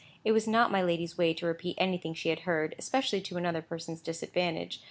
[0.25, 3.61] It was not my lady's way to repeat anything she had heard, especially to another
[3.61, 4.79] person's disadvantage.